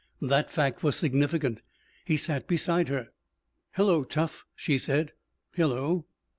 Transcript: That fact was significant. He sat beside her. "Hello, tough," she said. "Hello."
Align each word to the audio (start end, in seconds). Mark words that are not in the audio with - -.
That 0.19 0.49
fact 0.51 0.81
was 0.81 0.95
significant. 0.95 1.61
He 2.05 2.17
sat 2.17 2.47
beside 2.47 2.87
her. 2.89 3.09
"Hello, 3.73 4.03
tough," 4.03 4.45
she 4.55 4.79
said. 4.79 5.11
"Hello." 5.51 6.07